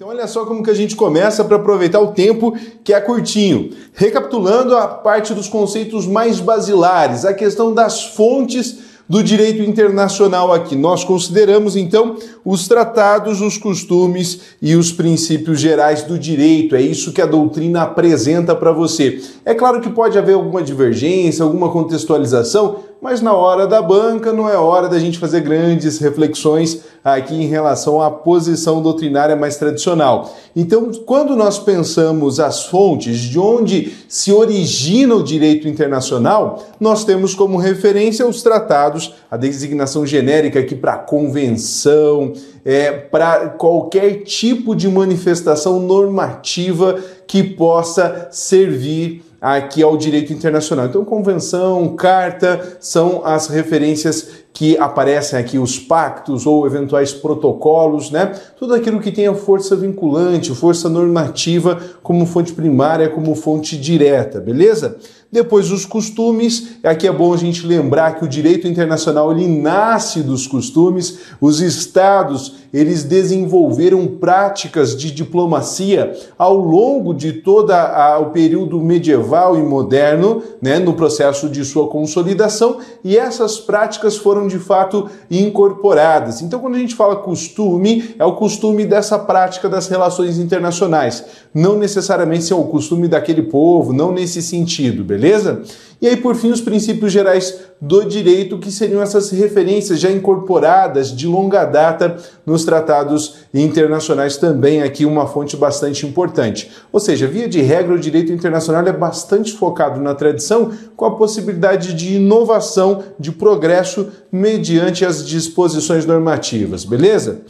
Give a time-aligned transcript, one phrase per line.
[0.00, 3.68] Então olha só como que a gente começa para aproveitar o tempo que é curtinho.
[3.92, 10.74] Recapitulando a parte dos conceitos mais basilares, a questão das fontes do direito internacional aqui.
[10.74, 16.74] Nós consideramos então os tratados, os costumes e os princípios gerais do direito.
[16.74, 19.20] É isso que a doutrina apresenta para você.
[19.44, 24.48] É claro que pode haver alguma divergência, alguma contextualização, mas na hora da banca não
[24.48, 30.36] é hora da gente fazer grandes reflexões aqui em relação à posição doutrinária mais tradicional.
[30.54, 37.34] Então, quando nós pensamos as fontes de onde se origina o direito internacional, nós temos
[37.34, 44.88] como referência os tratados, a designação genérica aqui para convenção, é, para qualquer tipo de
[44.88, 50.86] manifestação normativa que possa servir aqui ao direito internacional.
[50.86, 58.34] Então, convenção, carta são as referências que aparecem aqui, os pactos ou eventuais protocolos, né?
[58.58, 64.98] Tudo aquilo que tenha força vinculante, força normativa como fonte primária, como fonte direta, beleza?
[65.32, 70.22] Depois os costumes, aqui é bom a gente lembrar que o direito internacional ele nasce
[70.22, 77.72] dos costumes, os estados eles desenvolveram práticas de diplomacia ao longo de todo
[78.20, 84.46] o período medieval e moderno, né, no processo de sua consolidação, e essas práticas foram
[84.46, 86.42] de fato incorporadas.
[86.42, 91.76] Então, quando a gente fala costume, é o costume dessa prática das relações internacionais, não
[91.76, 95.62] necessariamente é o costume daquele povo, não nesse sentido, beleza?
[96.00, 101.14] E aí, por fim, os princípios gerais do direito, que seriam essas referências já incorporadas
[101.14, 106.70] de longa data nos tratados internacionais, também aqui uma fonte bastante importante.
[106.90, 111.16] Ou seja, via de regra, o direito internacional é bastante focado na tradição, com a
[111.16, 117.42] possibilidade de inovação, de progresso mediante as disposições normativas, beleza?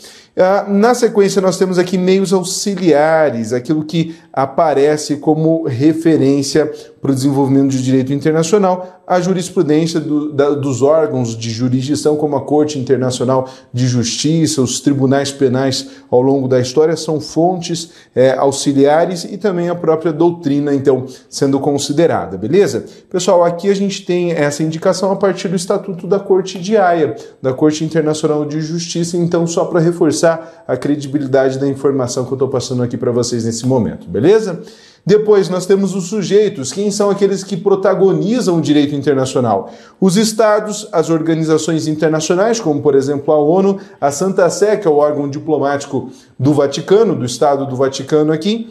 [0.43, 7.15] Ah, na sequência, nós temos aqui meios auxiliares, aquilo que aparece como referência para o
[7.15, 12.79] desenvolvimento de direito internacional, a jurisprudência do, da, dos órgãos de jurisdição, como a Corte
[12.79, 19.37] Internacional de Justiça, os tribunais penais ao longo da história, são fontes é, auxiliares e
[19.37, 22.85] também a própria doutrina, então, sendo considerada, beleza?
[23.11, 27.17] Pessoal, aqui a gente tem essa indicação a partir do Estatuto da Corte de Haia,
[27.43, 30.30] da Corte Internacional de Justiça, então, só para reforçar
[30.67, 34.61] a credibilidade da informação que eu estou passando aqui para vocês nesse momento, beleza?
[35.05, 39.71] Depois nós temos os sujeitos, quem são aqueles que protagonizam o direito internacional?
[40.01, 44.91] Os estados, as organizações internacionais, como por exemplo a ONU, a Santa Sé, que é
[44.91, 48.69] o órgão diplomático do Vaticano, do Estado do Vaticano aqui,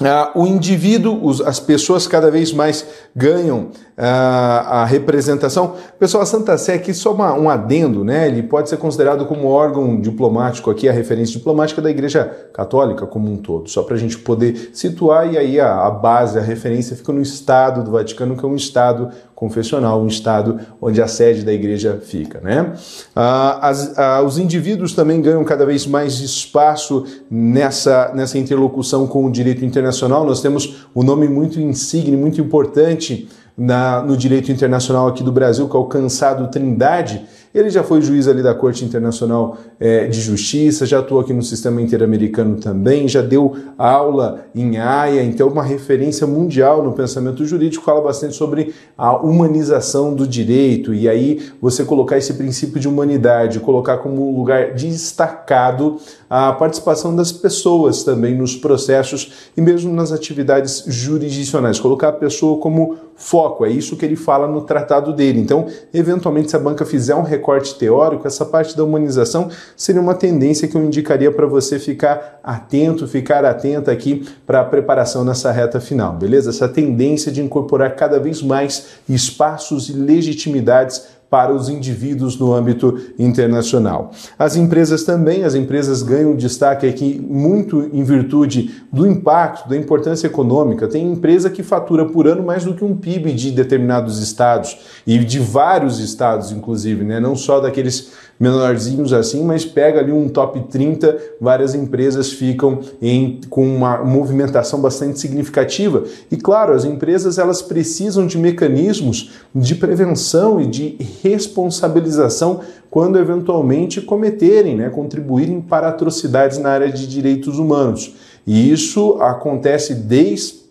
[0.00, 2.86] Uh, o indivíduo, os, as pessoas cada vez mais
[3.16, 5.74] ganham a representação.
[5.98, 8.28] Pessoal, a Santa Sé aqui só uma, um adendo, né?
[8.28, 13.30] Ele pode ser considerado como órgão diplomático aqui, a referência diplomática da Igreja Católica como
[13.30, 16.94] um todo, só para a gente poder situar e aí a, a base, a referência
[16.94, 21.44] fica no Estado do Vaticano, que é um Estado confessional, um estado onde a sede
[21.44, 22.40] da igreja fica.
[22.40, 22.72] Né?
[23.14, 29.24] Ah, as, ah, os indivíduos também ganham cada vez mais espaço nessa, nessa interlocução com
[29.24, 30.26] o direito internacional.
[30.26, 33.28] Nós temos um nome muito insigne, muito importante
[33.58, 37.26] na, no direito internacional aqui do Brasil, que é o Cansado Trindade.
[37.52, 41.42] Ele já foi juiz ali da Corte Internacional é, de Justiça, já atuou aqui no
[41.42, 47.84] sistema interamericano também, já deu aula em Haia, então uma referência mundial no pensamento jurídico,
[47.84, 50.94] fala bastante sobre a humanização do direito.
[50.94, 55.96] E aí você colocar esse princípio de humanidade, colocar como lugar destacado
[56.28, 62.60] a participação das pessoas também nos processos e mesmo nas atividades jurisdicionais, colocar a pessoa
[62.60, 65.40] como foco, é isso que ele fala no tratado dele.
[65.40, 70.14] Então, eventualmente, se a banca fizer um recorte teórico, essa parte da humanização seria uma
[70.14, 75.50] tendência que eu indicaria para você ficar atento, ficar atenta aqui para a preparação nessa
[75.50, 76.50] reta final, beleza?
[76.50, 82.98] Essa tendência de incorporar cada vez mais espaços e legitimidades para os indivíduos no âmbito
[83.18, 84.12] internacional.
[84.38, 90.26] As empresas também, as empresas ganham destaque aqui muito em virtude do impacto, da importância
[90.26, 90.88] econômica.
[90.88, 95.18] Tem empresa que fatura por ano mais do que um PIB de determinados estados e
[95.18, 97.20] de vários estados, inclusive, né?
[97.20, 103.40] não só daqueles menorzinhos assim, mas pega ali um top 30, várias empresas ficam em,
[103.50, 106.04] com uma movimentação bastante significativa.
[106.30, 114.00] E claro, as empresas elas precisam de mecanismos de prevenção e de responsabilização quando eventualmente
[114.00, 118.14] cometerem, né, contribuírem para atrocidades na área de direitos humanos.
[118.46, 120.67] E isso acontece desde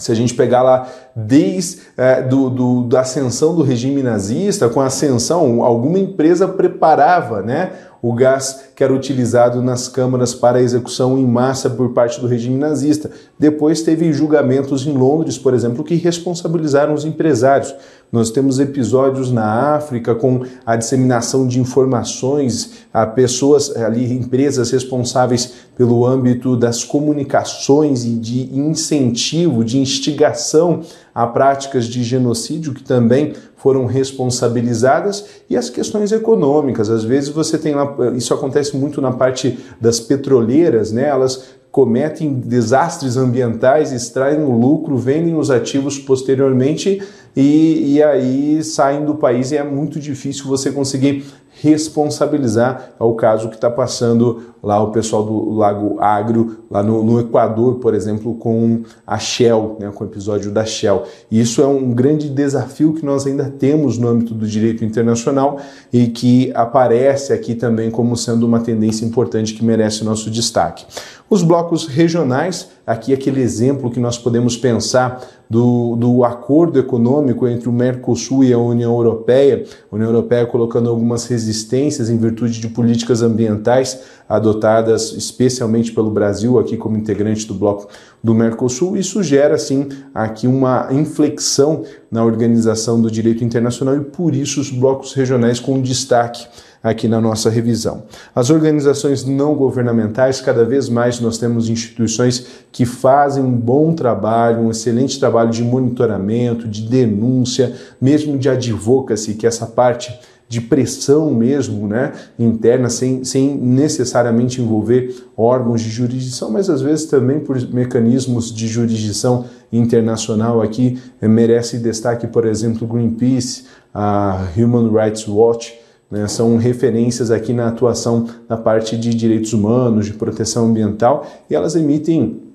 [0.00, 4.80] se a gente pegar lá desde é, do, do, da ascensão do regime nazista, com
[4.80, 11.18] a ascensão, alguma empresa preparava né, o gás que era utilizado nas câmaras para execução
[11.18, 13.10] em massa por parte do regime nazista.
[13.38, 17.74] Depois teve julgamentos em Londres, por exemplo, que responsabilizaram os empresários.
[18.12, 25.52] Nós temos episódios na África com a disseminação de informações a pessoas ali, empresas responsáveis
[25.76, 30.80] pelo âmbito das comunicações e de incentivo, de instigação
[31.14, 36.90] a práticas de genocídio que também foram responsabilizadas e as questões econômicas.
[36.90, 41.06] Às vezes você tem lá, isso acontece muito na parte das petroleiras, né?
[41.06, 47.00] Elas cometem desastres ambientais, extraem o lucro, vendem os ativos posteriormente
[47.36, 51.24] e, e aí saem do país e é muito difícil você conseguir
[51.60, 57.20] responsabilizar ao caso que está passando lá o pessoal do Lago Agro, lá no, no,
[57.20, 61.04] Equador, por exemplo, com a Shell, né, com o episódio da Shell.
[61.30, 65.58] E isso é um grande desafio que nós ainda temos no âmbito do direito internacional
[65.92, 70.86] e que aparece aqui também como sendo uma tendência importante que merece nosso destaque.
[71.30, 77.68] Os blocos regionais, aqui aquele exemplo que nós podemos pensar do, do acordo econômico entre
[77.68, 82.66] o Mercosul e a União Europeia, a União Europeia colocando algumas resistências em virtude de
[82.66, 87.86] políticas ambientais adotadas especialmente pelo Brasil, aqui como integrante do bloco
[88.22, 88.96] do Mercosul.
[88.96, 94.70] Isso gera, sim, aqui uma inflexão na organização do direito internacional e por isso os
[94.72, 96.44] blocos regionais com destaque
[96.82, 98.04] aqui na nossa revisão.
[98.34, 104.60] As organizações não governamentais, cada vez mais nós temos instituições que fazem um bom trabalho,
[104.60, 110.18] um excelente trabalho de monitoramento, de denúncia, mesmo de advocacy, que é essa parte
[110.50, 117.04] de pressão mesmo, né, interna, sem, sem necessariamente envolver órgãos de jurisdição, mas às vezes
[117.04, 124.90] também por mecanismos de jurisdição internacional aqui eh, merece destaque, por exemplo, Greenpeace, a Human
[124.90, 125.72] Rights Watch,
[126.10, 131.54] né, são referências aqui na atuação na parte de direitos humanos, de proteção ambiental, e
[131.54, 132.49] elas emitem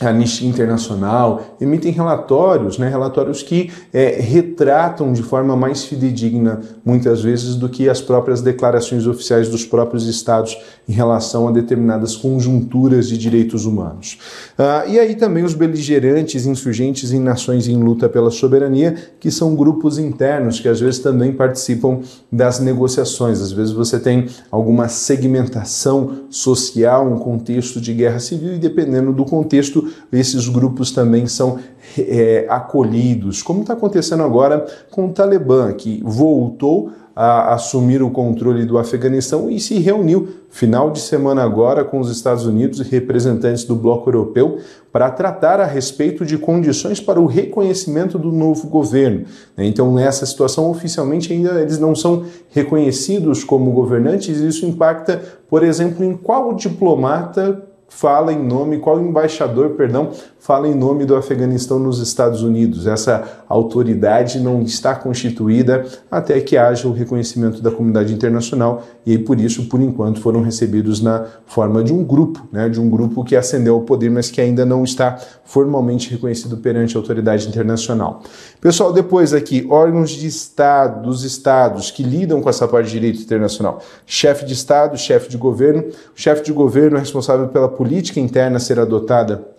[0.00, 7.22] a Anistia Internacional, emitem relatórios, né, relatórios que é, retratam de forma mais fidedigna, muitas
[7.22, 10.58] vezes, do que as próprias declarações oficiais dos próprios estados
[10.88, 14.18] em relação a determinadas conjunturas de direitos humanos.
[14.58, 19.54] Ah, e aí também os beligerantes, insurgentes em nações em luta pela soberania, que são
[19.54, 22.00] grupos internos que às vezes também participam
[22.32, 23.40] das negociações.
[23.40, 29.24] Às vezes você tem alguma segmentação social, um contexto de guerra civil, e dependendo do
[29.24, 31.58] contexto, esses grupos também são
[31.98, 38.64] é, acolhidos, como está acontecendo agora com o Talibã, que voltou a assumir o controle
[38.64, 43.64] do Afeganistão e se reuniu final de semana agora com os Estados Unidos e representantes
[43.64, 44.58] do bloco europeu
[44.90, 49.26] para tratar a respeito de condições para o reconhecimento do novo governo.
[49.56, 55.62] Então, nessa situação, oficialmente ainda eles não são reconhecidos como governantes e isso impacta, por
[55.62, 57.62] exemplo, em qual diplomata
[57.94, 60.10] fala em nome, qual embaixador, perdão,
[60.44, 62.86] fala em nome do Afeganistão nos Estados Unidos.
[62.86, 69.40] Essa autoridade não está constituída até que haja o reconhecimento da comunidade internacional e por
[69.40, 73.34] isso, por enquanto, foram recebidos na forma de um grupo, né, de um grupo que
[73.34, 78.22] ascendeu ao poder, mas que ainda não está formalmente reconhecido perante a autoridade internacional.
[78.60, 83.22] Pessoal, depois aqui, órgãos de Estado, dos Estados que lidam com essa parte de direito
[83.22, 83.80] internacional.
[84.04, 85.84] Chefe de Estado, chefe de governo.
[85.84, 89.53] O chefe de governo é responsável pela política interna ser adotada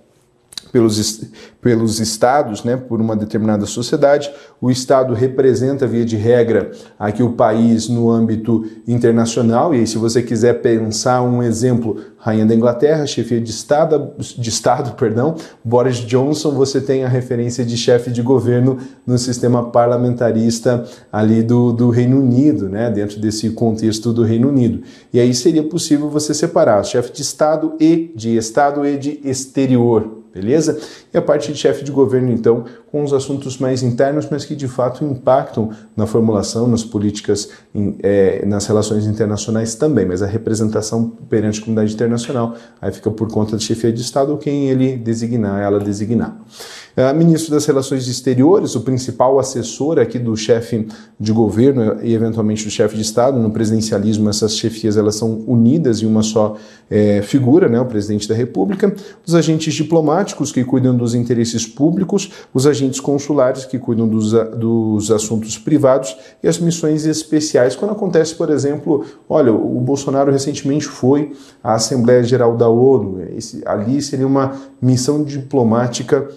[0.76, 1.22] pelos,
[1.62, 4.30] pelos estados, né, por uma determinada sociedade.
[4.60, 9.74] O estado representa, via de regra, aqui o país no âmbito internacional.
[9.74, 14.50] E aí, se você quiser pensar um exemplo, rainha da Inglaterra, chefia de estado, de
[14.50, 18.78] estado, perdão, Boris Johnson, você tem a referência de chefe de governo
[19.08, 24.82] no sistema parlamentarista ali do, do Reino Unido, né, dentro desse contexto do Reino Unido.
[25.14, 30.25] E aí seria possível você separar chefe de estado e de estado e de exterior
[30.36, 30.78] beleza?
[31.14, 32.66] E a parte de chefe de governo, então,
[32.96, 37.98] com os assuntos mais internos, mas que de fato impactam na formulação, nas políticas, em,
[38.02, 43.30] é, nas relações internacionais também, mas a representação perante a comunidade internacional aí fica por
[43.30, 46.40] conta da chefia de Estado ou quem ele designar, ela designar.
[46.98, 50.88] É, ministro das Relações Exteriores, o principal assessor aqui do chefe
[51.20, 56.02] de governo e eventualmente do chefe de Estado, no presidencialismo essas chefias elas são unidas
[56.02, 56.56] em uma só
[56.90, 58.96] é, figura, né, o presidente da República,
[59.28, 65.12] os agentes diplomáticos que cuidam dos interesses públicos, os agentes consulares que cuidam dos, dos
[65.12, 67.76] assuntos privados e as missões especiais.
[67.76, 73.62] Quando acontece, por exemplo, olha, o Bolsonaro recentemente foi à Assembleia Geral da ONU, esse,
[73.66, 76.28] ali seria uma missão diplomática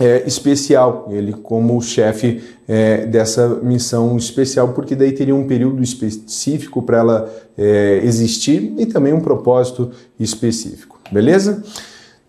[0.00, 6.82] é, especial, ele como chefe é, dessa missão especial, porque daí teria um período específico
[6.82, 11.62] para ela é, existir e também um propósito específico, beleza?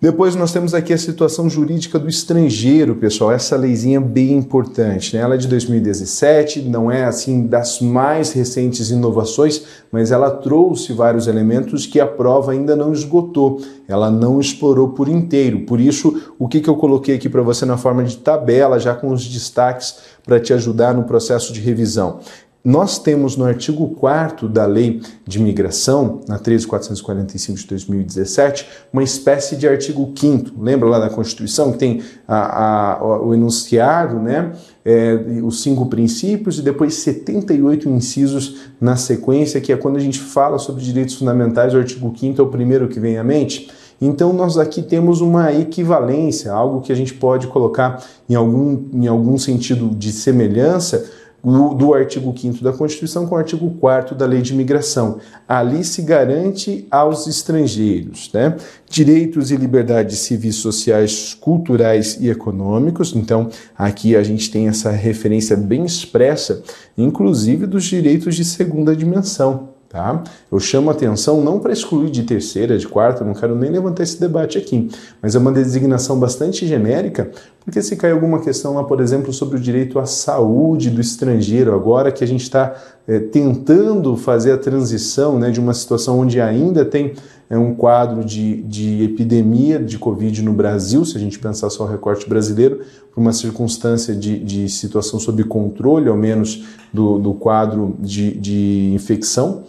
[0.04, 3.32] Depois nós temos aqui a situação jurídica do estrangeiro, pessoal.
[3.32, 5.22] Essa leizinha é bem importante, né?
[5.22, 11.26] Ela é de 2017, não é assim das mais recentes inovações, mas ela trouxe vários
[11.26, 13.62] elementos que a prova ainda não esgotou.
[13.88, 15.62] Ela não explorou por inteiro.
[15.62, 18.94] Por isso, o que, que eu coloquei aqui para você na forma de tabela, já
[18.94, 19.96] com os destaques
[20.26, 22.20] para te ajudar no processo de revisão.
[22.66, 29.58] Nós temos no artigo 4 da Lei de Migração, na 13445 de 2017, uma espécie
[29.58, 34.54] de artigo 5 Lembra lá da Constituição que tem a, a, o enunciado, né?
[34.86, 40.20] É, os cinco princípios e depois 78 incisos na sequência, que é quando a gente
[40.20, 43.70] fala sobre direitos fundamentais, o artigo 5 é o primeiro que vem à mente.
[44.02, 49.08] Então, nós aqui temos uma equivalência, algo que a gente pode colocar em algum, em
[49.08, 54.42] algum sentido de semelhança do, artigo 5 da Constituição com o artigo 4 da Lei
[54.42, 55.20] de Imigração.
[55.48, 58.56] Ali se garante aos estrangeiros né,
[58.90, 63.14] direitos e liberdades civis, sociais, culturais e econômicos.
[63.14, 66.64] Então, aqui a gente tem essa referência bem expressa,
[66.98, 69.73] inclusive dos direitos de segunda dimensão.
[69.94, 70.24] Tá?
[70.52, 74.20] Eu chamo atenção não para excluir de terceira, de quarta, não quero nem levantar esse
[74.20, 74.90] debate aqui,
[75.22, 77.30] mas é uma designação bastante genérica,
[77.64, 81.76] porque se cai alguma questão lá, por exemplo, sobre o direito à saúde do estrangeiro,
[81.76, 82.74] agora que a gente está
[83.08, 87.14] é, tentando fazer a transição né, de uma situação onde ainda tem
[87.48, 91.84] é, um quadro de, de epidemia de Covid no Brasil, se a gente pensar só
[91.84, 92.80] o recorte brasileiro,
[93.14, 98.92] por uma circunstância de, de situação sob controle, ao menos do, do quadro de, de
[98.96, 99.62] infecção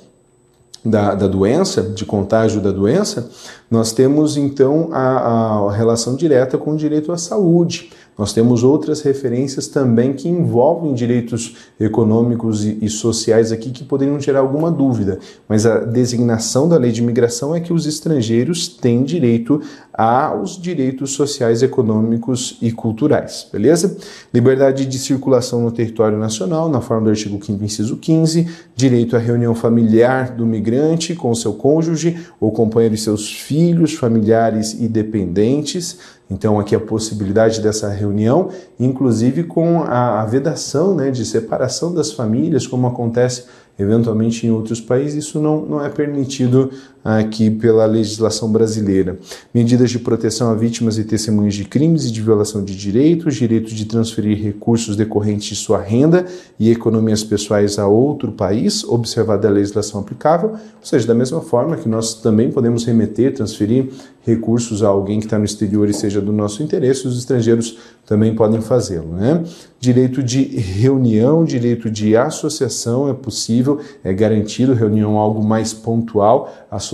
[0.85, 3.31] da, da doença, de contágio da doença,
[3.71, 7.91] nós temos então a, a relação direta com o direito à saúde.
[8.17, 14.21] Nós temos outras referências também que envolvem direitos econômicos e, e, sociais aqui que poderiam
[14.21, 15.19] gerar alguma dúvida,
[15.49, 19.61] mas a designação da lei de imigração é que os estrangeiros têm direito
[19.93, 23.97] aos direitos sociais, econômicos e culturais, beleza?
[24.33, 29.19] Liberdade de circulação no território nacional, na forma do artigo 5 inciso 15, direito à
[29.19, 35.99] reunião familiar do migrante com seu cônjuge ou companheiro e seus filhos, familiares e dependentes,
[36.31, 38.49] então, aqui a possibilidade dessa reunião,
[38.81, 43.45] inclusive com a, a vedação né, de separação das famílias, como acontece
[43.79, 46.71] eventualmente em outros países, isso não, não é permitido
[47.05, 49.19] aqui pela legislação brasileira.
[49.53, 53.75] Medidas de proteção a vítimas e testemunhas de crimes e de violação de direitos, direito
[53.75, 56.25] de transferir recursos decorrentes de sua renda
[56.59, 61.77] e economias pessoais a outro país, observada a legislação aplicável, ou seja, da mesma forma
[61.77, 63.91] que nós também podemos remeter, transferir
[64.23, 68.35] recursos a alguém que está no exterior e seja do nosso interesse, os estrangeiros também
[68.35, 69.15] podem fazê-lo.
[69.15, 69.45] Né?
[69.79, 76.94] Direito de reunião, direito de associação é possível, é garantido, reunião algo mais pontual, associação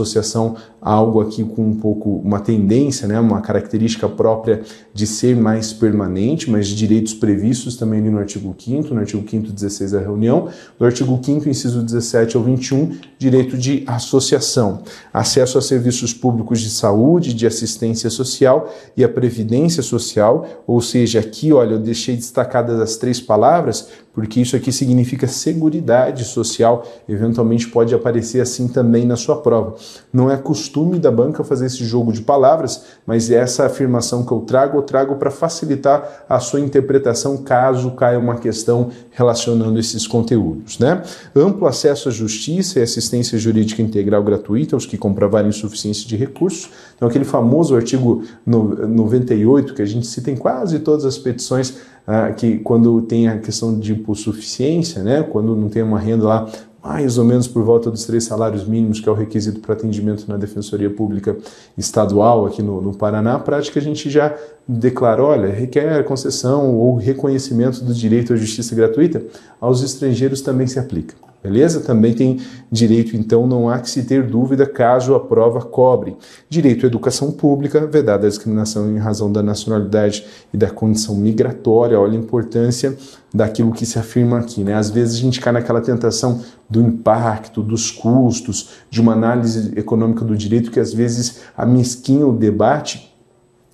[0.80, 4.62] algo aqui com um pouco uma tendência, né, uma característica própria
[4.95, 9.52] de ser mais permanente, mas direitos previstos também ali no artigo 5 no artigo 5
[9.52, 15.62] 16 da reunião, no artigo 5 inciso 17 ao 21, direito de associação, acesso a
[15.62, 21.75] serviços públicos de saúde, de assistência social e a previdência social, ou seja, aqui, olha,
[21.75, 28.40] eu deixei destacadas as três palavras, porque isso aqui significa seguridade social, eventualmente pode aparecer
[28.40, 29.76] assim também na sua prova.
[30.12, 34.40] Não é costume da banca fazer esse jogo de palavras, mas essa afirmação que eu
[34.40, 40.79] trago, eu trago para facilitar a sua interpretação caso caia uma questão relacionando esses conteúdos.
[40.79, 41.02] Né?
[41.35, 46.71] Amplo acesso à justiça e assistência jurídica integral gratuita aos que comprovarem insuficiência de recursos.
[46.97, 51.75] Então, aquele famoso artigo 98 que a gente cita em quase todas as petições
[52.07, 56.50] ah, que quando tem a questão de hipossuficiência, né, quando não tem uma renda lá
[56.83, 60.25] mais ou menos por volta dos três salários mínimos, que é o requisito para atendimento
[60.26, 61.37] na Defensoria Pública
[61.76, 64.35] Estadual aqui no, no Paraná, a prática a gente já
[64.66, 69.23] declara, olha, requer concessão ou reconhecimento do direito à justiça gratuita,
[69.61, 71.14] aos estrangeiros também se aplica.
[71.43, 71.81] Beleza?
[71.81, 72.39] Também tem
[72.71, 76.17] direito, então não há que se ter dúvida caso a prova cobre.
[76.51, 81.99] Direito à educação pública, vedada a discriminação em razão da nacionalidade e da condição migratória.
[81.99, 82.95] Olha a importância
[83.33, 84.63] daquilo que se afirma aqui.
[84.63, 84.75] Né?
[84.75, 90.25] Às vezes a gente cai naquela tentação do impacto, dos custos, de uma análise econômica
[90.25, 93.10] do direito que às vezes amesquinha o debate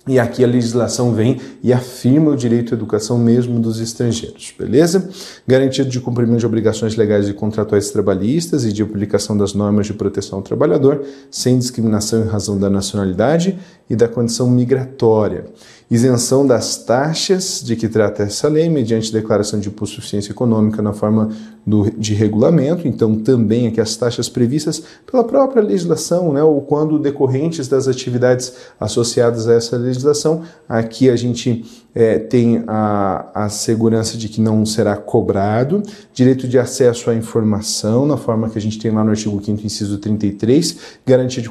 [0.07, 5.09] e aqui a legislação vem e afirma o direito à educação mesmo dos estrangeiros, beleza?
[5.45, 9.93] Garantido de cumprimento de obrigações legais e contratuais trabalhistas e de aplicação das normas de
[9.93, 13.57] proteção ao trabalhador, sem discriminação em razão da nacionalidade
[13.89, 15.45] e da condição migratória.
[15.89, 21.29] Isenção das taxas de que trata essa lei, mediante declaração de suficiência econômica na forma
[21.65, 26.99] do, de regulamento, então também aqui as taxas previstas pela própria legislação, né, ou quando
[26.99, 34.17] decorrentes das atividades associadas a essa legislação, aqui a gente é, tem a, a segurança
[34.17, 35.81] de que não será cobrado,
[36.13, 39.65] direito de acesso à informação, na forma que a gente tem lá no artigo 5
[39.65, 41.49] inciso 33, garantia de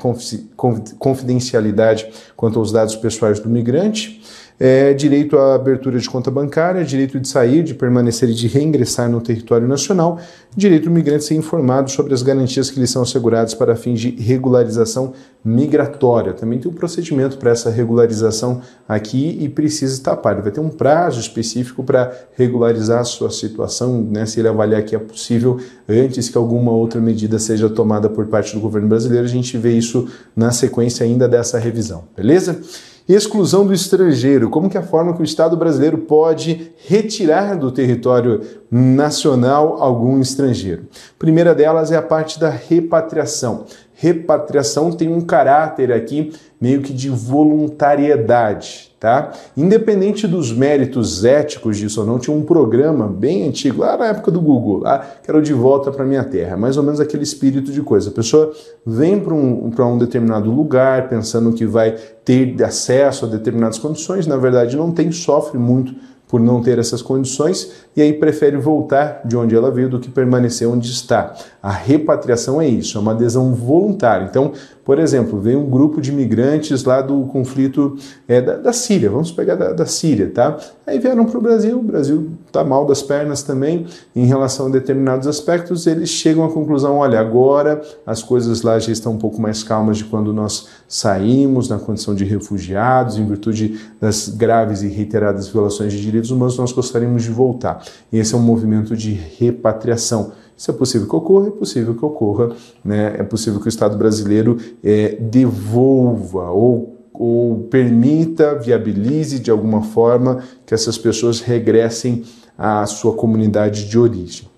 [0.99, 4.23] confidencialidade quanto aos dados pessoais do migrante,
[4.59, 9.11] é, direito à abertura de conta bancária, direito de sair, de permanecer e de reingressar
[9.11, 10.19] no território nacional,
[10.57, 14.11] direito do migrante ser informado sobre as garantias que lhe são asseguradas para fins de
[14.11, 15.13] regularização
[15.45, 16.33] migratória.
[16.33, 20.71] Também tem um procedimento para essa regularização aqui e precisa estar Ele vai ter um
[20.71, 26.29] prazo específico para regularizar a sua situação, né, se ele avaliar que é possível antes
[26.31, 29.25] que alguma outra medida seja tomada por parte do governo brasileiro.
[29.27, 32.61] A gente vê isso na sequência ainda dessa revisão, beleza?
[33.09, 34.51] Exclusão do estrangeiro.
[34.51, 40.21] Como que é a forma que o Estado brasileiro pode retirar do território nacional algum
[40.21, 40.87] estrangeiro?
[41.17, 43.65] primeira delas é a parte da repatriação.
[43.99, 49.33] Repatriação tem um caráter aqui meio que de voluntariedade, tá?
[49.57, 54.31] Independente dos méritos éticos disso ou não, tinha um programa bem antigo, lá na época
[54.31, 57.23] do Google, lá, que era o De Volta para Minha Terra, mais ou menos aquele
[57.23, 58.11] espírito de coisa.
[58.11, 58.53] A pessoa
[58.85, 64.37] vem para um, um determinado lugar pensando que vai ter acesso a determinadas condições, na
[64.37, 65.95] verdade não tem, sofre muito
[66.37, 70.11] por não ter essas condições e aí prefere voltar de onde ela veio do que
[70.11, 71.35] permanecer onde está.
[71.63, 74.27] A repatriação é isso, é uma adesão voluntária.
[74.29, 74.53] Então,
[74.87, 79.33] por exemplo, vem um grupo de imigrantes lá do conflito é, da, da, Síria, vamos
[79.33, 80.57] pegar da, da Síria, tá?
[80.87, 84.69] Aí vieram para o Brasil, o Brasil está mal das pernas também em relação a
[84.69, 89.43] determinados aspectos, eles chegam à conclusão: olha, agora as coisas lá já estão um pouco
[89.43, 94.87] mais calmas de quando nós saímos na condição de refugiados, em virtude das graves e
[94.87, 97.83] reiteradas violações de direitos humanos, nós gostaríamos de voltar.
[98.13, 100.31] E esse é um movimento de repatriação.
[100.57, 103.15] Isso é possível que ocorra, é possível que ocorra, né?
[103.19, 110.43] é possível que o Estado brasileiro é, devolva ou, ou permita, viabilize de alguma forma
[110.65, 112.25] que essas pessoas regressem
[112.57, 114.49] à sua comunidade de origem.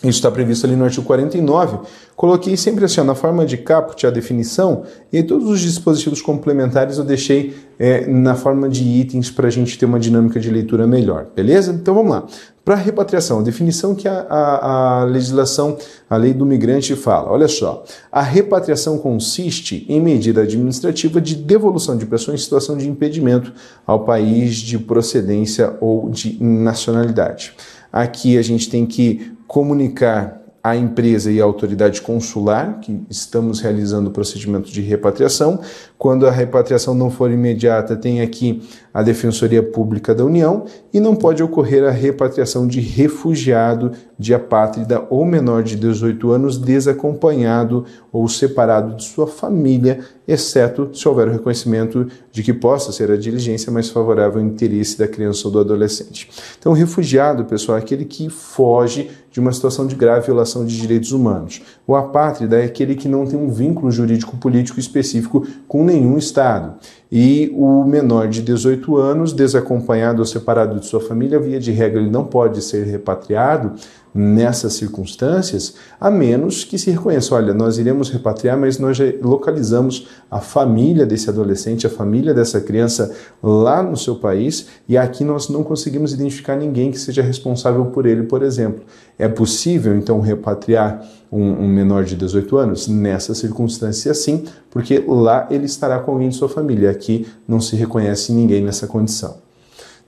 [0.00, 1.78] Isso está previsto ali no artigo 49.
[2.14, 6.98] Coloquei sempre assim, ó, na forma de caput a definição, e todos os dispositivos complementares
[6.98, 10.86] eu deixei é, na forma de itens para a gente ter uma dinâmica de leitura
[10.86, 11.72] melhor, beleza?
[11.72, 12.26] Então vamos lá.
[12.64, 15.76] Para repatriação, a definição que a, a, a, legislação,
[16.08, 17.32] a lei do migrante fala.
[17.32, 17.82] Olha só,
[18.12, 23.52] a repatriação consiste em medida administrativa de devolução de pessoa em situação de impedimento
[23.86, 27.54] ao país de procedência ou de nacionalidade.
[27.90, 34.08] Aqui a gente tem que comunicar à empresa e à autoridade consular que estamos realizando
[34.08, 35.60] o procedimento de repatriação.
[35.98, 38.62] Quando a repatriação não for imediata, tem aqui
[38.94, 45.04] a Defensoria Pública da União e não pode ocorrer a repatriação de refugiado de apátrida
[45.10, 51.32] ou menor de 18 anos desacompanhado ou separado de sua família, exceto se houver o
[51.32, 55.60] reconhecimento de que possa ser a diligência mais favorável ao interesse da criança ou do
[55.60, 56.28] adolescente.
[56.58, 61.12] Então, refugiado, pessoal, é aquele que foge de uma situação de grave violação de direitos
[61.12, 61.62] humanos.
[61.86, 66.74] O apátrida é aquele que não tem um vínculo jurídico político específico com nenhum Estado
[67.10, 72.00] e o menor de 18 anos, desacompanhado ou separado de sua família, via de regra,
[72.00, 73.72] ele não pode ser repatriado
[74.14, 80.08] nessas circunstâncias, a menos que se reconheça, olha, nós iremos repatriar, mas nós já localizamos
[80.30, 85.48] a família desse adolescente, a família dessa criança lá no seu país, e aqui nós
[85.48, 88.82] não conseguimos identificar ninguém que seja responsável por ele, por exemplo.
[89.18, 92.88] É possível, então, repatriar um, um menor de 18 anos?
[92.88, 96.97] Nessa circunstância, sim, porque lá ele estará com alguém de sua família.
[96.98, 99.36] Aqui não se reconhece ninguém nessa condição.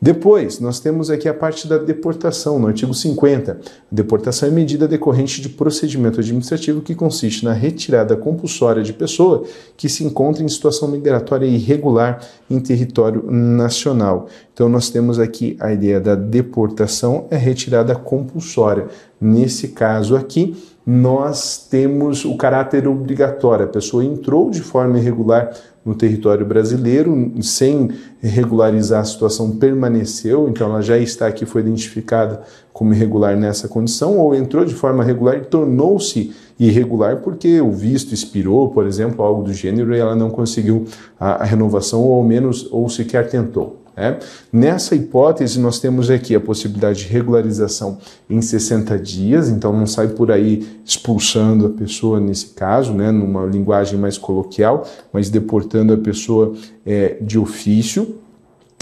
[0.02, 3.52] Depois, nós temos aqui a parte da deportação, no artigo 50.
[3.52, 3.56] A
[3.92, 9.44] deportação é medida decorrente de procedimento administrativo que consiste na retirada compulsória de pessoa
[9.76, 14.26] que se encontra em situação migratória irregular em território nacional.
[14.54, 18.88] Então, nós temos aqui a ideia da deportação, é retirada compulsória.
[19.20, 23.66] Nesse caso aqui, nós temos o caráter obrigatório.
[23.66, 27.90] A pessoa entrou de forma irregular no território brasileiro, sem
[28.20, 34.18] regularizar a situação, permaneceu, então ela já está aqui, foi identificada como irregular nessa condição,
[34.18, 39.42] ou entrou de forma regular e tornou-se irregular porque o visto expirou, por exemplo, algo
[39.42, 40.86] do gênero, e ela não conseguiu
[41.18, 43.79] a, a renovação, ou ao menos, ou sequer tentou.
[43.96, 44.18] É.
[44.52, 47.98] Nessa hipótese, nós temos aqui a possibilidade de regularização
[48.28, 53.44] em 60 dias, então não sai por aí expulsando a pessoa nesse caso, né, numa
[53.44, 56.54] linguagem mais coloquial, mas deportando a pessoa
[56.86, 58.16] é, de ofício.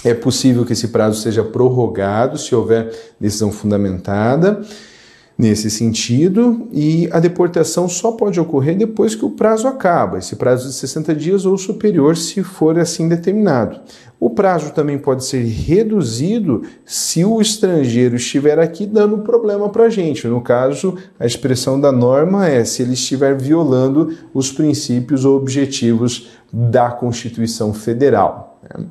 [0.05, 4.61] É possível que esse prazo seja prorrogado se houver decisão fundamentada
[5.39, 10.67] nesse sentido, e a deportação só pode ocorrer depois que o prazo acaba, esse prazo
[10.67, 13.79] de 60 dias ou superior, se for assim determinado.
[14.19, 19.89] O prazo também pode ser reduzido se o estrangeiro estiver aqui dando problema para a
[19.89, 20.27] gente.
[20.27, 26.31] No caso, a expressão da norma é se ele estiver violando os princípios ou objetivos
[26.51, 28.59] da Constituição Federal.
[28.61, 28.85] Né?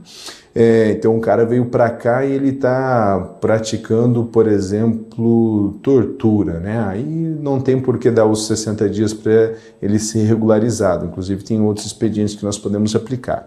[0.60, 6.84] É, então, um cara veio para cá e ele está praticando, por exemplo, tortura, né?
[6.84, 11.06] Aí não tem por que dar os 60 dias para ele ser regularizado.
[11.06, 13.46] Inclusive, tem outros expedientes que nós podemos aplicar.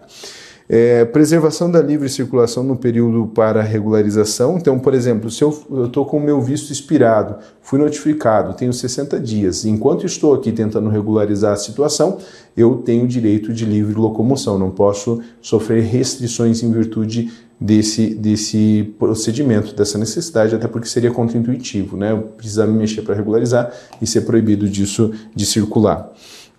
[0.74, 4.56] É, preservação da livre circulação no período para regularização.
[4.56, 5.50] Então, por exemplo, se eu
[5.84, 10.88] estou com o meu visto expirado, fui notificado, tenho 60 dias, enquanto estou aqui tentando
[10.88, 12.16] regularizar a situação,
[12.56, 17.30] eu tenho direito de livre locomoção, não posso sofrer restrições em virtude
[17.60, 22.12] desse, desse procedimento, dessa necessidade, até porque seria contraintuitivo, né?
[22.12, 26.10] Eu precisar me mexer para regularizar e ser proibido disso de circular.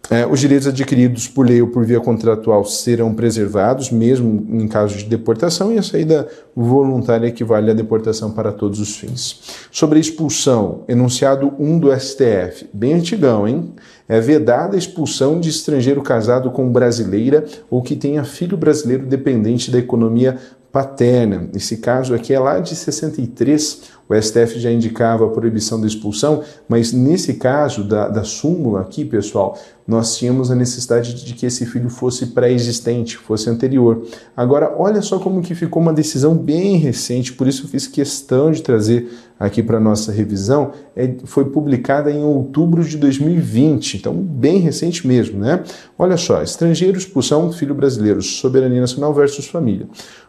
[0.09, 4.97] É, os direitos adquiridos por lei ou por via contratual serão preservados, mesmo em caso
[4.97, 9.39] de deportação, e a saída voluntária equivale à deportação para todos os fins.
[9.71, 13.73] Sobre a expulsão, enunciado 1 do STF, bem antigão, hein?
[14.07, 19.71] É vedada a expulsão de estrangeiro casado com brasileira ou que tenha filho brasileiro dependente
[19.71, 20.37] da economia
[20.73, 21.49] paterna.
[21.55, 26.43] Esse caso aqui é lá de 63, o STF já indicava a proibição da expulsão,
[26.67, 31.65] mas nesse caso da, da súmula aqui, pessoal, nós tínhamos a necessidade de que esse
[31.65, 34.05] filho fosse pré-existente, fosse anterior.
[34.35, 38.51] Agora, olha só como que ficou uma decisão bem recente, por isso eu fiz questão
[38.51, 44.59] de trazer aqui para nossa revisão, é, foi publicada em outubro de 2020, então bem
[44.59, 45.63] recente mesmo, né?
[45.97, 49.87] Olha só, estrangeiro, expulsão, filho brasileiro, soberania nacional versus família.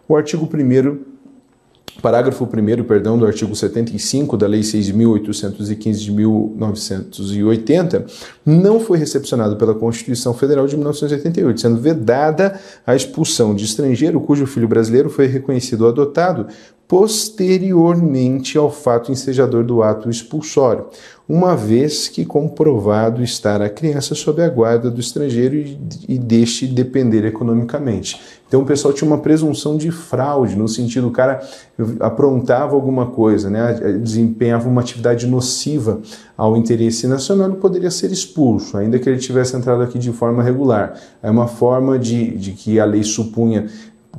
[0.08, 1.13] O artigo 1
[2.02, 2.48] Parágrafo 1
[2.84, 8.06] perdão, do artigo 75 da Lei 6.815 de 1980
[8.44, 14.44] não foi recepcionado pela Constituição Federal de 1988, sendo vedada a expulsão de estrangeiro cujo
[14.46, 16.46] filho brasileiro foi reconhecido ou adotado
[16.86, 20.86] posteriormente ao fato ensejador do ato expulsório,
[21.26, 25.56] uma vez que comprovado estar a criança sob a guarda do estrangeiro
[26.06, 28.20] e deste depender economicamente.
[28.46, 31.40] Então o pessoal tinha uma presunção de fraude, no sentido o cara
[31.98, 36.00] aprontava alguma coisa, né, desempenhava uma atividade nociva
[36.36, 40.42] ao interesse nacional e poderia ser expulso, ainda que ele tivesse entrado aqui de forma
[40.42, 40.94] regular.
[41.22, 43.66] É uma forma de, de que a lei supunha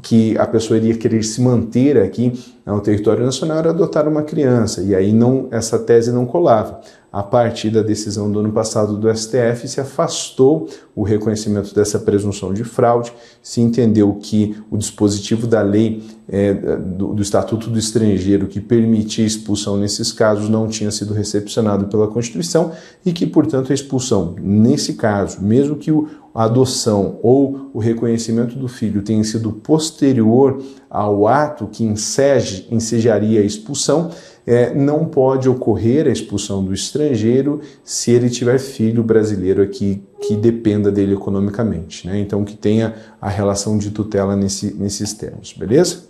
[0.01, 2.34] que a pessoa iria querer se manter aqui
[2.65, 6.81] no território nacional era adotar uma criança, e aí não essa tese não colava
[7.15, 12.54] a partir da decisão do ano passado do STF, se afastou o reconhecimento dessa presunção
[12.54, 18.47] de fraude, se entendeu que o dispositivo da lei é, do, do, Estatuto do Estrangeiro
[18.47, 22.73] que permitia expulsão nesses casos não tinha sido recepcionado pela Constituição
[23.06, 28.60] e que, portanto, a expulsão, nesse caso, mesmo que o, a adoção ou o reconhecimento
[28.60, 34.12] do filho tenha sido posterior ao ato que ensejaria a expulsão,
[34.45, 40.36] é, não pode ocorrer a expulsão do estrangeiro se ele tiver filho brasileiro aqui que
[40.36, 42.19] dependa dele economicamente, né?
[42.19, 46.03] Então que tenha a relação de tutela nesse, nesses termos, beleza?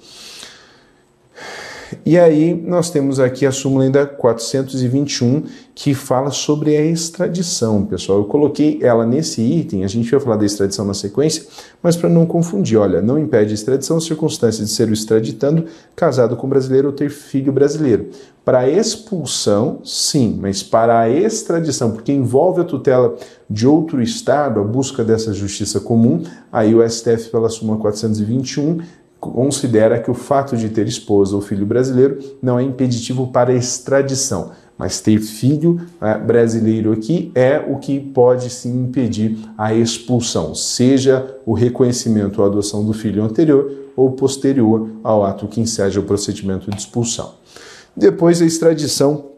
[2.06, 5.44] E aí nós temos aqui a súmula ainda 421
[5.74, 8.20] que fala sobre a extradição, pessoal.
[8.20, 11.46] Eu coloquei ela nesse item, a gente vai falar da extradição na sequência,
[11.84, 16.36] mas para não confundir, olha, não impede a extradição circunstância de ser o extraditando casado
[16.36, 18.10] com brasileiro ou ter filho brasileiro.
[18.44, 23.16] Para expulsão, sim, mas para a extradição, porque envolve a tutela
[23.50, 30.00] de outro estado, a busca dessa justiça comum, aí o STF pela súmula 421 considera
[30.00, 34.52] que o fato de ter esposa ou filho brasileiro não é impeditivo para a extradição,
[34.78, 41.38] mas ter filho é, brasileiro aqui é o que pode sim impedir a expulsão, seja
[41.46, 46.70] o reconhecimento ou adoção do filho anterior ou posterior ao ato que enseja o procedimento
[46.70, 47.36] de expulsão.
[47.96, 49.35] Depois a extradição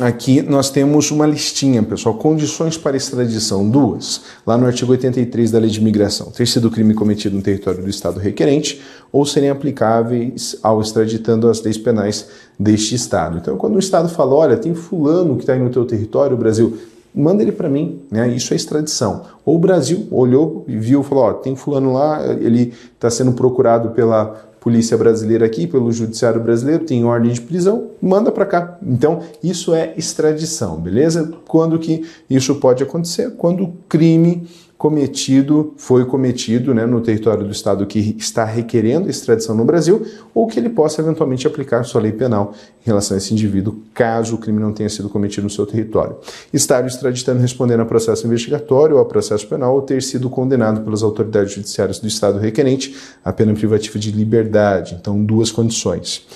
[0.00, 5.58] Aqui nós temos uma listinha, pessoal, condições para extradição, duas, lá no artigo 83 da
[5.58, 8.80] Lei de Imigração, ter sido crime cometido no território do Estado requerente
[9.12, 12.26] ou serem aplicáveis ao extraditando as leis penais
[12.58, 13.36] deste Estado.
[13.36, 16.78] Então, quando o Estado fala, olha, tem fulano que está aí no teu território, Brasil,
[17.14, 18.28] manda ele para mim, né?
[18.28, 19.24] Isso é extradição.
[19.44, 23.90] Ou o Brasil olhou e viu, falou, ó, tem fulano lá, ele está sendo procurado
[23.90, 28.78] pela polícia brasileira aqui, pelo judiciário brasileiro, tem ordem de prisão, manda para cá.
[28.80, 31.32] Então, isso é extradição, beleza?
[31.48, 33.32] Quando que isso pode acontecer?
[33.32, 34.46] Quando o crime
[34.82, 40.48] cometido, foi cometido né, no território do Estado que está requerendo extradição no Brasil, ou
[40.48, 42.52] que ele possa eventualmente aplicar sua lei penal
[42.84, 46.16] em relação a esse indivíduo, caso o crime não tenha sido cometido no seu território.
[46.52, 51.04] Estar extraditando respondendo a processo investigatório ou a processo penal ou ter sido condenado pelas
[51.04, 52.92] autoridades judiciárias do Estado requerente
[53.24, 54.96] a pena privativa de liberdade.
[55.00, 56.26] Então, duas condições.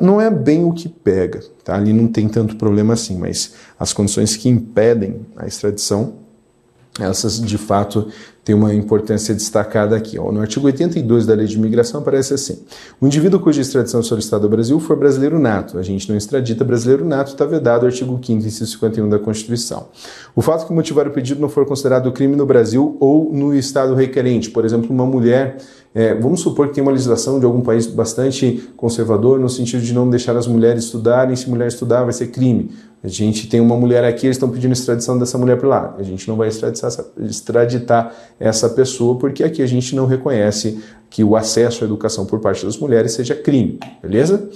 [0.00, 1.76] Não é bem o que pega, tá?
[1.76, 6.23] ali não tem tanto problema assim, mas as condições que impedem a extradição
[7.00, 8.06] essas, de fato,
[8.44, 10.16] têm uma importância destacada aqui.
[10.16, 12.62] No artigo 82 da Lei de Imigração aparece assim:
[13.00, 17.04] o indivíduo cuja extradição solicitada ao Brasil for brasileiro nato, a gente não extradita brasileiro
[17.04, 19.88] nato, está vedado artigo 5 inciso 51 da Constituição.
[20.36, 23.94] O fato que motivar o pedido não for considerado crime no Brasil ou no Estado
[23.94, 25.56] requerente, por exemplo, uma mulher
[25.94, 29.94] é, vamos supor que tem uma legislação de algum país bastante conservador, no sentido de
[29.94, 32.72] não deixar as mulheres estudarem, se mulher estudar vai ser crime.
[33.00, 35.94] A gente tem uma mulher aqui, eles estão pedindo extradição dessa mulher para lá.
[35.96, 41.36] A gente não vai extraditar essa, pessoa, porque aqui a gente não reconhece que o
[41.36, 44.48] acesso à educação por parte das mulheres seja crime, beleza?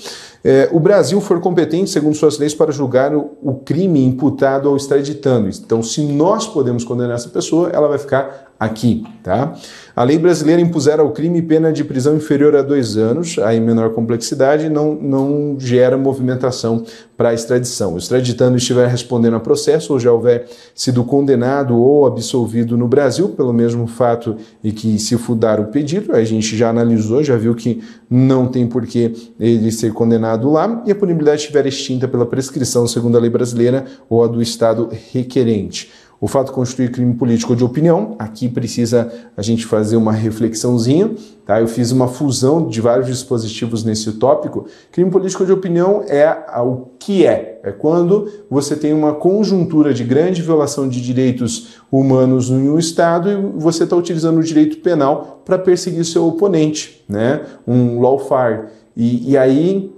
[0.43, 4.77] É, o Brasil for competente, segundo suas leis, para julgar o, o crime imputado ao
[4.77, 5.49] extraditando.
[5.49, 9.55] Então, se nós podemos condenar essa pessoa, ela vai ficar aqui, tá?
[9.95, 13.91] A lei brasileira impusera ao crime pena de prisão inferior a dois anos, aí menor
[13.91, 16.85] complexidade, não, não gera movimentação
[17.17, 17.95] para extradição.
[17.95, 23.29] O extraditando estiver respondendo a processo ou já houver sido condenado ou absolvido no Brasil
[23.31, 27.55] pelo mesmo fato e que se fudar o pedido, a gente já analisou, já viu
[27.55, 32.27] que não tem por que ele ser condenado lá, e a punibilidade estiver extinta pela
[32.27, 35.91] prescrição segundo a lei brasileira ou a do Estado requerente.
[36.21, 38.17] O fato constitui crime político de opinião.
[38.19, 41.13] Aqui precisa a gente fazer uma reflexãozinha,
[41.47, 41.61] tá?
[41.61, 44.67] Eu fiz uma fusão de vários dispositivos nesse tópico.
[44.91, 46.29] Crime político de opinião é
[46.61, 47.61] o que é.
[47.63, 53.31] É quando você tem uma conjuntura de grande violação de direitos humanos em um Estado
[53.31, 57.43] e você está utilizando o direito penal para perseguir seu oponente, né?
[57.67, 58.67] Um lawfare.
[58.97, 59.93] E, e aí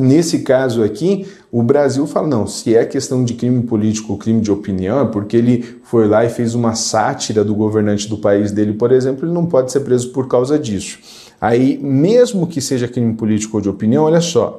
[0.00, 4.40] Nesse caso aqui, o Brasil fala: não, se é questão de crime político ou crime
[4.40, 8.50] de opinião, é porque ele foi lá e fez uma sátira do governante do país
[8.50, 10.98] dele, por exemplo, ele não pode ser preso por causa disso.
[11.38, 14.58] Aí, mesmo que seja crime político ou de opinião, olha só,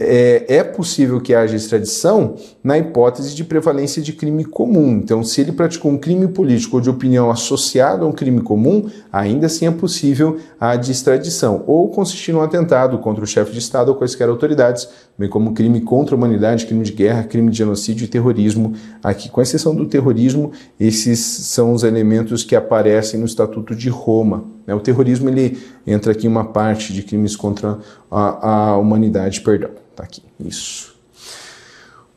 [0.00, 4.96] é, é, possível que haja extradição na hipótese de prevalência de crime comum.
[4.96, 8.88] Então, se ele praticou um crime político ou de opinião associado a um crime comum,
[9.12, 13.58] ainda assim é possível a de extradição, ou consistir num atentado contra o chefe de
[13.58, 17.58] Estado ou quaisquer autoridades, bem como crime contra a humanidade, crime de guerra, crime de
[17.58, 18.74] genocídio e terrorismo.
[19.02, 24.57] Aqui, com exceção do terrorismo, esses são os elementos que aparecem no Estatuto de Roma.
[24.68, 24.74] Né?
[24.74, 27.78] O terrorismo ele entra aqui em uma parte de crimes contra
[28.10, 29.70] a, a humanidade, perdão.
[29.96, 30.94] Tá aqui, isso.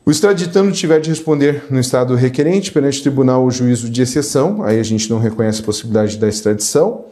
[0.05, 4.63] O extraditando tiver de responder no estado requerente perante o tribunal ou juízo de exceção,
[4.63, 7.05] aí a gente não reconhece a possibilidade da extradição.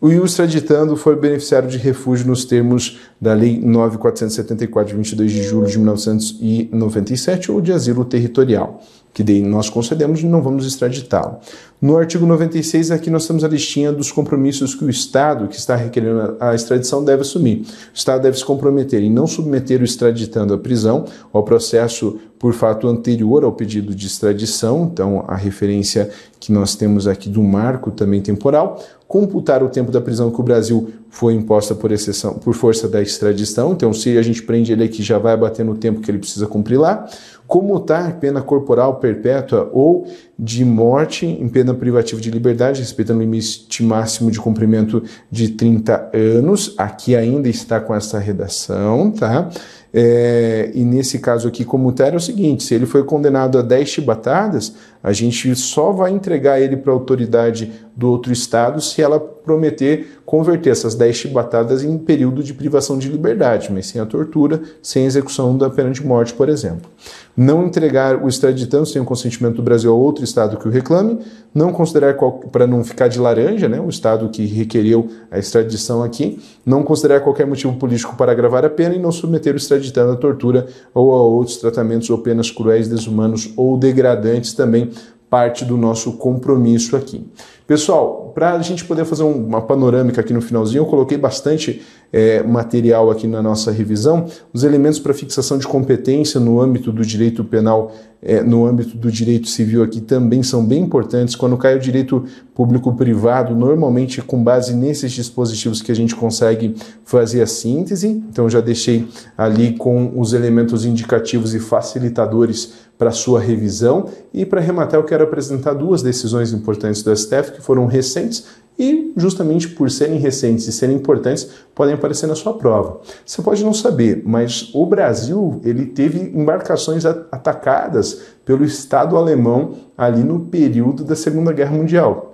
[0.00, 5.66] O extraditando for beneficiário de refúgio nos termos da Lei 9474, de 22 de julho
[5.66, 8.82] de 1997, ou de asilo territorial
[9.14, 11.38] que daí nós concedemos e não vamos extraditá-lo.
[11.80, 15.76] No artigo 96, aqui nós temos a listinha dos compromissos que o Estado, que está
[15.76, 17.60] requerendo a extradição, deve assumir.
[17.60, 22.52] O Estado deve se comprometer em não submeter o extraditando à prisão, ao processo por
[22.52, 27.90] fato anterior ao pedido de extradição, então a referência que nós temos aqui do marco
[27.90, 32.52] também temporal, computar o tempo da prisão que o Brasil foi imposta por exceção, por
[32.52, 36.00] força da extradição, então se a gente prende ele aqui já vai bater no tempo
[36.00, 37.08] que ele precisa cumprir lá,
[37.46, 40.06] comutar pena corporal perpétua ou
[40.38, 46.10] de morte em pena privativa de liberdade, respeitando o limite máximo de cumprimento de 30
[46.12, 46.74] anos.
[46.78, 49.50] Aqui ainda está com essa redação, tá?
[49.96, 53.88] É, e nesse caso aqui, comutar é o seguinte: se ele foi condenado a 10
[53.88, 54.74] chibatadas,
[55.04, 60.18] a gente só vai entregar ele para a autoridade do outro estado se ela prometer
[60.24, 65.04] converter essas 10 chibatadas em período de privação de liberdade, mas sem a tortura, sem
[65.04, 66.90] execução da pena de morte, por exemplo.
[67.36, 71.18] Não entregar o extraditando sem o consentimento do Brasil a outro estado que o reclame,
[71.54, 72.16] não considerar,
[72.50, 77.20] para não ficar de laranja, né, o estado que requereu a extradição aqui, não considerar
[77.20, 81.12] qualquer motivo político para agravar a pena e não submeter o extraditando à tortura ou
[81.12, 84.90] a outros tratamentos ou penas cruéis, desumanos ou degradantes também
[85.34, 87.26] parte do nosso compromisso aqui.
[87.66, 91.82] Pessoal, para a gente poder fazer uma panorâmica aqui no finalzinho, eu coloquei bastante
[92.14, 97.04] é, material aqui na nossa revisão, os elementos para fixação de competência no âmbito do
[97.04, 101.34] direito penal é, no âmbito do direito civil aqui também são bem importantes.
[101.34, 102.24] Quando cai o direito
[102.54, 106.74] público-privado, normalmente com base nesses dispositivos que a gente consegue
[107.04, 108.08] fazer a síntese.
[108.30, 114.08] Então já deixei ali com os elementos indicativos e facilitadores para sua revisão.
[114.32, 118.46] E para arrematar, eu quero apresentar duas decisões importantes do STF que foram recentes
[118.78, 123.00] e, justamente por serem recentes e serem importantes, podem aparecer na sua prova.
[123.24, 130.22] Você pode não saber, mas o Brasil ele teve embarcações atacadas pelo Estado alemão ali
[130.22, 132.33] no período da Segunda Guerra Mundial.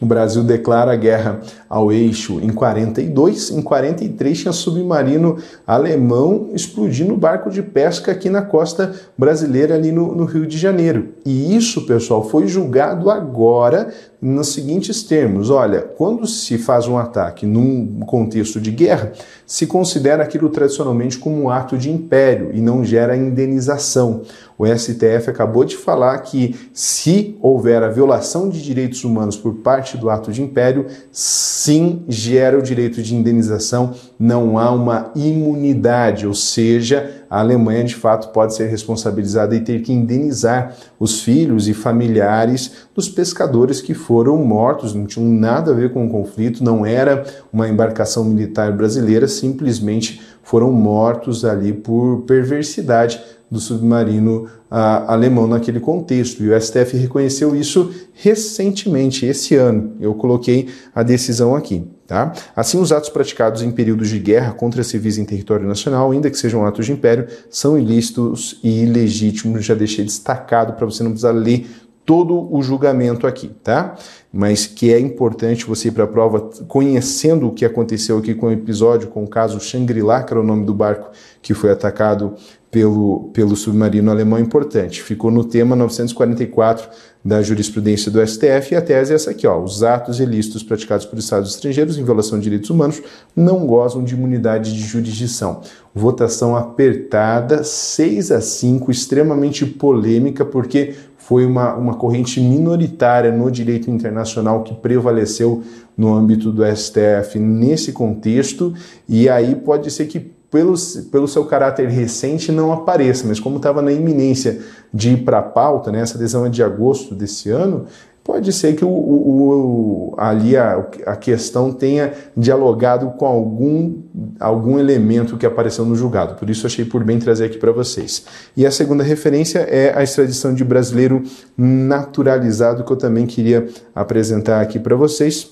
[0.00, 7.50] O Brasil declara guerra ao eixo em 42, em 43 tinha submarino alemão explodindo barco
[7.50, 11.08] de pesca aqui na costa brasileira, ali no, no Rio de Janeiro.
[11.26, 17.44] E isso, pessoal, foi julgado agora nos seguintes termos: olha, quando se faz um ataque
[17.44, 19.12] num contexto de guerra,
[19.44, 24.22] se considera aquilo tradicionalmente como um ato de império e não gera indenização.
[24.58, 29.96] O STF acabou de falar que se houver a violação de direitos humanos por parte
[29.96, 36.34] do ato de império, sim gera o direito de indenização, não há uma imunidade, ou
[36.34, 41.74] seja, a Alemanha de fato pode ser responsabilizada e ter que indenizar os filhos e
[41.74, 46.84] familiares dos pescadores que foram mortos, não tinham nada a ver com o conflito, não
[46.84, 55.80] era uma embarcação militar brasileira, simplesmente foram mortos ali por perversidade do submarino alemão naquele
[55.80, 56.42] contexto.
[56.42, 59.92] E o STF reconheceu isso recentemente, esse ano.
[60.00, 61.86] Eu coloquei a decisão aqui.
[62.06, 62.32] Tá?
[62.56, 66.38] Assim, os atos praticados em períodos de guerra contra civis em território nacional, ainda que
[66.38, 69.66] sejam atos de império, são ilícitos e ilegítimos.
[69.66, 71.66] Já deixei destacado para você não precisar ler
[72.08, 73.94] todo o julgamento aqui, tá?
[74.32, 78.46] Mas que é importante você ir para a prova conhecendo o que aconteceu aqui com
[78.46, 81.10] o episódio, com o caso Shangri-La, que era o nome do barco
[81.42, 82.34] que foi atacado
[82.70, 85.02] pelo, pelo submarino alemão importante.
[85.02, 86.88] Ficou no tema 944
[87.24, 91.04] da jurisprudência do STF e a tese é essa aqui, ó, os atos ilícitos praticados
[91.04, 93.02] por estados estrangeiros em violação de direitos humanos
[93.34, 95.60] não gozam de imunidade de jurisdição.
[95.94, 100.94] Votação apertada, 6 a 5, extremamente polêmica porque
[101.28, 105.62] foi uma, uma corrente minoritária no direito internacional que prevaleceu
[105.94, 108.72] no âmbito do STF nesse contexto,
[109.06, 110.18] e aí pode ser que
[110.50, 110.72] pelo,
[111.12, 115.42] pelo seu caráter recente, não apareça, mas como estava na iminência de ir para a
[115.42, 117.84] pauta, né, essa adesão é de agosto desse ano,
[118.28, 124.02] pode ser que o, o, o, ali a, a questão tenha dialogado com algum,
[124.38, 126.34] algum elemento que apareceu no julgado.
[126.34, 128.26] Por isso achei por bem trazer aqui para vocês.
[128.54, 131.22] E a segunda referência é a extradição de brasileiro
[131.56, 135.50] naturalizado, que eu também queria apresentar aqui para vocês.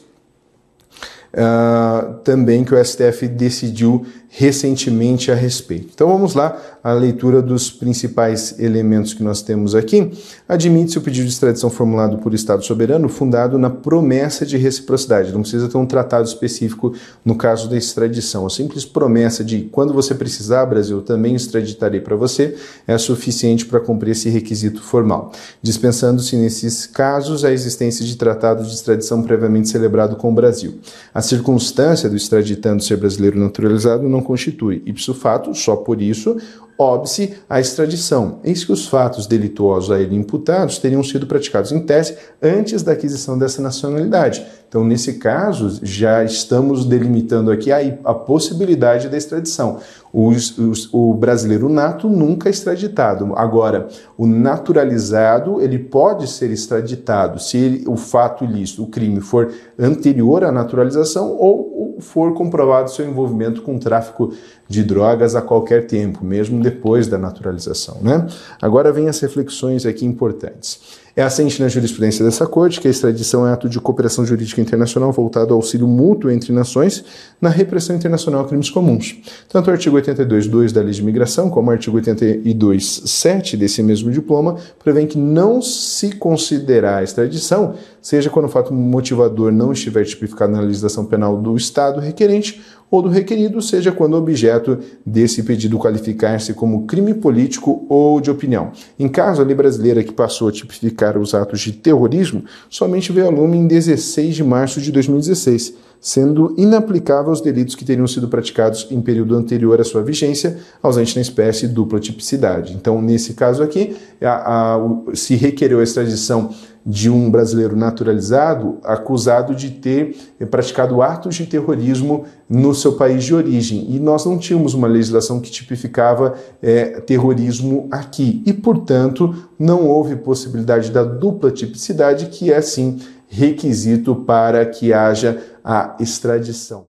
[1.33, 5.89] Uh, também que o STF decidiu recentemente a respeito.
[5.95, 10.13] Então vamos lá, a leitura dos principais elementos que nós temos aqui.
[10.49, 15.33] Admite-se o pedido de extradição formulado por Estado soberano fundado na promessa de reciprocidade.
[15.33, 16.95] Não precisa ter um tratado específico
[17.25, 18.47] no caso da extradição.
[18.47, 22.55] A simples promessa de quando você precisar, Brasil, também extraditarei para você,
[22.87, 25.33] é suficiente para cumprir esse requisito formal.
[25.61, 30.79] Dispensando-se nesses casos a existência de tratado de extradição previamente celebrado com o Brasil.
[31.13, 36.37] A circunstância do extraditando ser brasileiro naturalizado não constitui, ipso fato, só por isso,
[36.79, 38.39] óbice a extradição.
[38.45, 42.93] Eis que os fatos delituosos a ele imputados teriam sido praticados em tese antes da
[42.93, 44.45] aquisição dessa nacionalidade.
[44.69, 49.79] Então, nesse caso, já estamos delimitando aqui a possibilidade da extradição.
[50.19, 53.35] Os, os, o brasileiro nato nunca é extraditado.
[53.37, 59.53] Agora, o naturalizado, ele pode ser extraditado se ele, o fato ilícito, o crime, for
[59.79, 64.33] anterior à naturalização ou for comprovado seu envolvimento com tráfico
[64.67, 67.99] de drogas a qualquer tempo, mesmo depois da naturalização.
[68.01, 68.27] Né?
[68.63, 71.05] Agora vem as reflexões aqui importantes.
[71.19, 75.11] É assente na jurisprudência dessa Corte que a extradição é ato de cooperação jurídica internacional
[75.11, 77.03] voltado ao auxílio mútuo entre nações
[77.41, 79.19] na repressão internacional a crimes comuns.
[79.49, 84.57] Tanto o artigo 82.2 da Lei de Imigração como o artigo 82.7 desse mesmo diploma
[84.85, 90.53] prevêem que não se considerar a extradição, seja quando o fato motivador não estiver tipificado
[90.53, 95.79] na legislação penal do Estado requerente ou do requerido, seja quando o objeto desse pedido
[95.79, 98.73] qualificar-se como crime político ou de opinião.
[98.99, 103.27] Em caso, a lei brasileira que passou a tipificar os atos de terrorismo somente veio
[103.27, 108.29] a lume em 16 de março de 2016, sendo inaplicável aos delitos que teriam sido
[108.29, 112.75] praticados em período anterior à sua vigência, ausente na espécie dupla tipicidade.
[112.75, 114.81] Então, nesse caso aqui, a, a,
[115.15, 116.51] se requereu a extradição
[116.87, 120.17] de um brasileiro naturalizado acusado de ter
[120.49, 123.91] praticado atos de terrorismo no seu país de origem.
[123.91, 128.41] E nós não tínhamos uma legislação que tipificava é, terrorismo aqui.
[128.47, 135.43] E, portanto, não houve possibilidade da dupla tipicidade, que é, sim, requisito para que haja
[135.65, 136.85] a extradição.